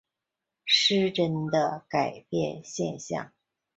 [0.65, 3.31] 失真的改变现象。